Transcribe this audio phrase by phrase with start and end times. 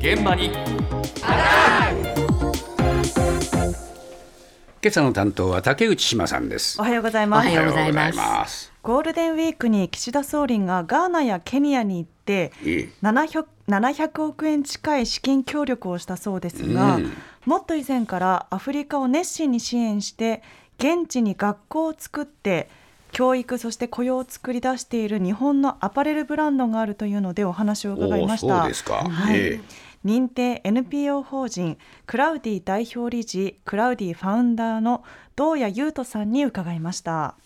[0.00, 0.46] 現場に。
[4.82, 6.80] 今朝の担当は竹内島さんです。
[6.80, 7.48] おはようございます。
[7.48, 8.72] おはようございます。
[8.82, 12.50] ゴールデンウィークに岸田総理がガーナやケニアに行って
[13.02, 17.12] 700 700億円近い資金協力をしたそうですが、うん、
[17.44, 20.42] もっと以前からアフリカを熱心に支援して
[20.78, 22.70] 現地に学校を作って
[23.12, 28.60] 教育そして雇用を作り出している日本のアパレルブランドがあるというのでお話を伺いました。
[28.60, 31.76] そうですか、はい、えー認定 NPO 法人
[32.06, 35.04] CLOUDY 代表理事 CLOUDY ファウンダーの
[35.36, 37.36] 銅冶勇人さんに伺いました。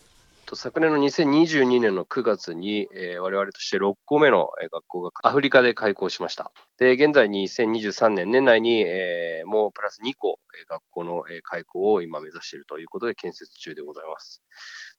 [0.53, 6.53] 昨年の2022年の9月に、えー、我々として6校目の学校がアフリカで開校しました。
[6.79, 14.43] で、現在2023年年内に、えー、もうプラス2校、学校の開校を今目指しているということで建設中でございます。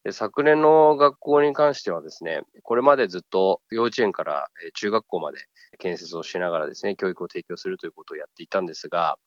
[0.06, 5.40] で昨年の学校に関してはですね、これまでずっと幼稚園から中学校まで
[5.80, 9.18] 建設をしながらですね、教育を提供するということをやっていたんですが、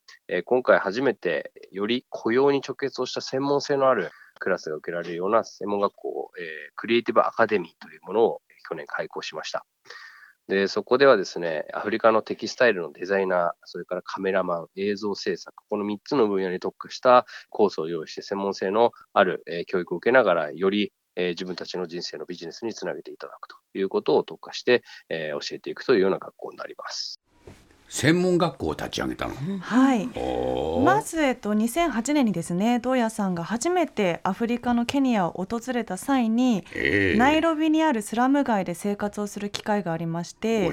[0.45, 9.67] 今回初めてより雇用に直結をした専門性のあるクラスが受けられるような専門学校、えクリエイティブアカデミーというものを去年開校しました。
[10.49, 27.21] で、そこではですね、アフリカのテキスタイルのデザイナー、それからカメラマン、映像制作、この3つの分野に特化したコースを用意して専門性のある、え教育を受けながら、よりえ自分たちの人生のビジネスにつなげていただくということを特化して、え教えていくというような学校になります。
[27.89, 29.35] 専門学校を立ち上げたの？
[29.61, 30.09] はい。
[30.85, 40.71] まずえっと2008年にですね、堂谷さんが初めてアフリカのケニアを訪れた際に、えー、ナイロビにあるスラム街で生活をする機会がありまして。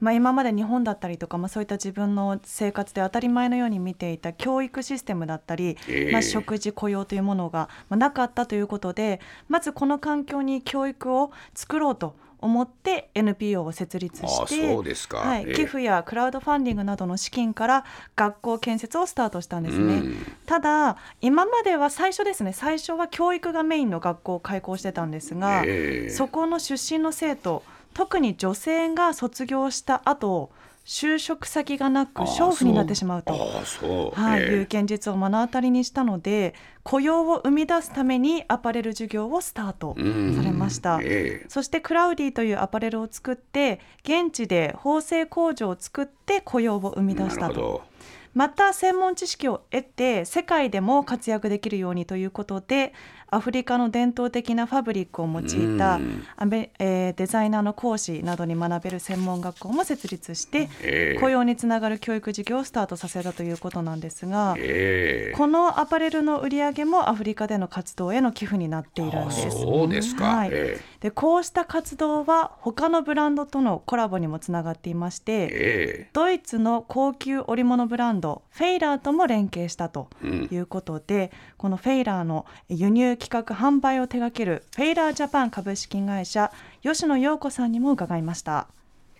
[0.00, 14.74] まあ、今まで日本だったりとか、まあ、そういった自分の生活で当たり前のように見ていた教育システムだったり、えー、まあ、食事雇用というものがなかったということでまずこの環境に教育を作ろうと思って NPO を設立して
[15.18, 17.84] はい、寄付やクラウドファンディングなどの資金から
[18.16, 27.62] 学校建設をスタートしたんですね、うん、ただ今までは最初ですね最初は教育がメインの学校を開校してたんですが、えー、そこの出身の生徒
[27.94, 30.50] 特に女性が卒業した後
[30.84, 33.32] 就職先がなく娼婦になってしまうと。
[33.32, 47.82] はい、いう現実を目の当たりにしたので雇用を生み出すためにアパレル事業をスタートされました、えー、そしてクラウディというアパレルを作って現地で縫製工場を作って雇用を生み出したと。
[48.34, 52.92] また専門知識を得て世界でも活躍できるようにということで
[53.30, 56.00] アフリカの伝統的なファブリックを用いた
[56.36, 69.50] アメ、えー、デザイナーの講師などに学べる専門学校も設立して、えー、雇用につながる教育事業をスタートさせたということなんですが、えー、このアパレルの売り上げもアフリカでの活動への寄付になっているんです。
[69.50, 70.50] そうですか、はい、
[71.00, 86.52] でこうした活動は他のブランドとのコラボにもつながっていまして、ドイツの高級織物ブランドフェイラーとも連携したということで、うん、このフェイラーの輸入企画販売を手掛けるフェイラージャパン株式会社
[86.82, 88.68] 吉野陽子さんにも伺いました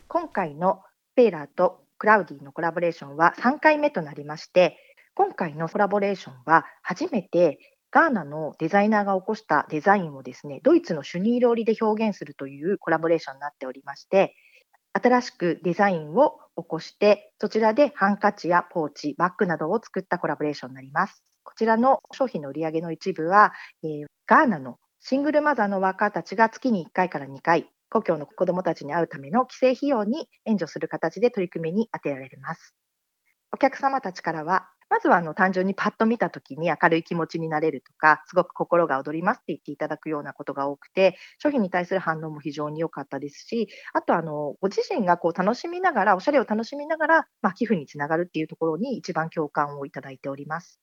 [0.08, 0.82] 今回の
[1.14, 4.76] フェイラーとクラウディのコラボレーションは3回目となりまして
[5.14, 7.58] 今回のコラボレーションは初めて
[7.90, 14.34] ガーナのデザイナーが起こしたデザインをですねドイツのシュニール織で表現するというコラボレーションになっておりまして
[14.92, 21.22] 新しくデザインを起こしてそちらでハンカチやポーチバッグなどを作ったコラボレーションになります。
[21.54, 32.74] ちらの商品の売り上げの一部は、えー、ガーナのシングルマザーのワーカーたちが月に1回から2回、故郷の子どもたちに会うための帰省費用に援助する形で取り組みに充てられます。
[33.52, 50.80] お客様たちからは、まずはあの単純にパッと見たときに明るい気持ちになれるとか、すごく心が躍りますって言っていただくようなことが多くて、商品に対する反応も非常に良かったですし、あとあのご自身がこう楽しみながら、おしゃれを楽しみながら、まあ、寄付につながるっていうところに一番共感をいただいております。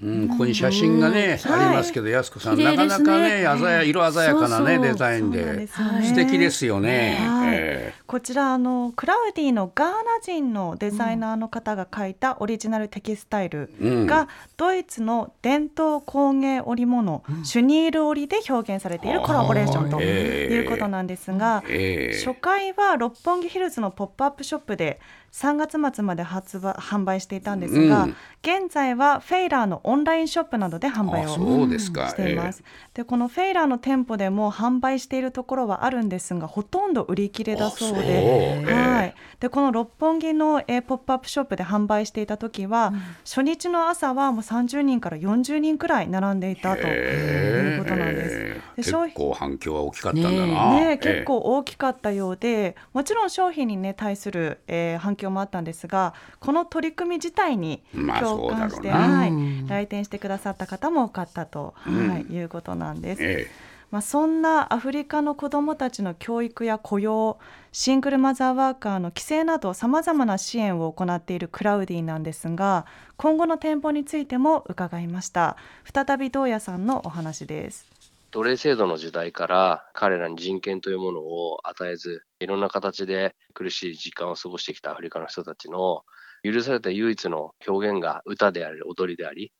[0.00, 5.68] うん、ここに写真がね、ありますけど、やすこさん、なかなかね、鮮や、色鮮やかなね、デザインで。
[5.68, 7.92] 素敵ですよね。
[8.06, 21.62] こちら、あの、クラウディのガーナ人のデザイナーの方が描いたオリジナルテキスタイルが、ドイツの伝統工芸織物、シュニール織で表現されているコラボレーションということなんですが。
[21.62, 25.00] 初回は六本木ヒルズのポップアップショップで。
[25.32, 32.62] 3月末まで発売販売していたんですが、うん、現在はフェイラーのオンラインショップなどで販売をしています。
[32.62, 32.66] で、
[32.98, 33.02] え。
[33.02, 39.14] ー、このフェイラーの店舗でも販売しているところはあるんですがほとんど売り切れだそうで、はい。
[39.40, 48.62] でこの六本木の、えー、ポップアップショップで販売していた時は、うん、初日の朝はもう30人から40人くらい並んでいたということなんです。
[48.76, 50.74] で結構反響は大きかったんだな。
[50.74, 59.32] ね結構大きかったようでもちろん商品に、ね、対する、えー、反響もあったんですがこの取り組み自体に共感して、まあ、はい、
[59.72, 63.22] 来店してくださった方も多かったと、はい、いうことなんです。
[63.22, 67.38] えーまあ、そんなアフリカの子どもたちの教育や雇用
[67.72, 72.86] シングルマザーワーカーの規制などさまざまな支援を行っているクラウディなんですが
[73.18, 75.58] 今後の展望についても伺いました。
[75.92, 77.86] 再び東野さんのお話です。
[78.30, 86.02] 奴隷制度の時代から彼らに人権というものを与えずいろんな形で苦しい時間を過ごしてきたアフリカの人たちの
[86.42, 89.52] 許された唯一の表現が歌であり踊りであり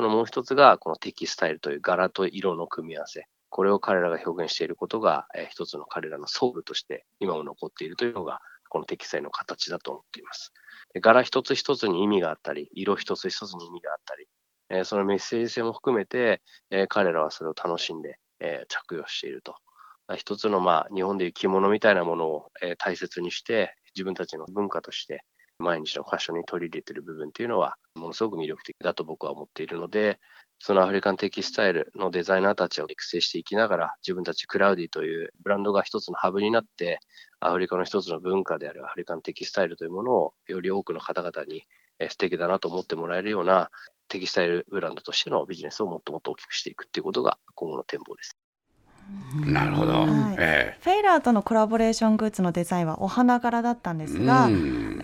[0.00, 8.38] そのもう一つがこのテキスタイルという柄と色の組み合わせこれを彼らが表現していることが、えー、一つの彼らのソウルとして今も残っているというのが、
[8.70, 10.54] この適正の形だと思っています。
[11.02, 14.26] 柄一つ一つに意味があったり、色一つ一つに意味があったり、
[14.70, 19.56] えー、そのメッセージ性も含めて、えー、彼らはそれを楽しんで、え、着用していると。
[20.16, 25.24] 一つの、まあ、日本でいう着物みたいなものを、え、大切にして、自分たちの文化として、
[25.60, 30.18] 毎日のファッションに取り入れてる部分っていうのは、ものすごく魅力的だと僕は思っているので、
[30.58, 37.00] そのアフリカンテキスタイルのデザイナーたちを育成していきながら、自分たちクラウディというブランドが一つのハブになって、
[37.40, 41.64] アフリカの一つの文化であるアフリカンテキスタイルというものをより多くの方々に
[42.08, 43.70] 素敵だなと思ってもらえるような
[44.08, 48.39] テキスタイルブランドとしてのビジネスをもっともっと大きくしていくっていうことが今後の展望です。
[49.46, 50.08] なるほど、はい。
[50.38, 54.48] えー、フェイラーとのコラボレーショングッズのデザインはお花柄だったんですが、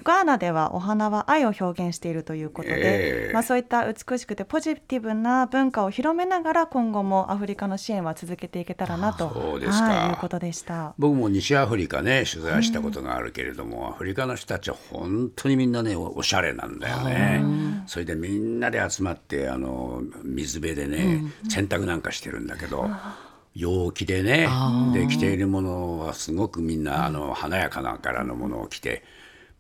[0.03, 9.33] ガーナではお花は愛を表現しているということで、えー、まあ、そういった美しくてポジティブな文化を広めながら今後もアフリカの支援は続けていけたらなと。
[9.33, 10.95] そうですか、はい、いうことでした。
[10.99, 17.45] 僕も西アフリカね取材したことがあるけれども、アフリカの人たちは本当にみんなねおしゃれなんだよね。
[17.87, 22.91] それでみんなで集まってあの水辺でね、洗濯なんかしてるんだけど。
[23.57, 24.49] 陽気でね
[24.93, 29.03] で着ているものはすごくみんなあの華やかな柄のものを着て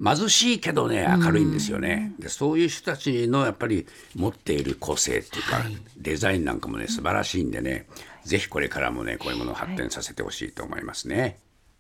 [0.05, 7.87] 貧しいけどね明るいんですよね、でそういう人たちのやっぱり持っている個性っていうか、はい、デザインなんかもね素晴らしいんでね、
[8.23, 11.39] ぜひこれからもねこういうものを発展させてほしいと思いますね。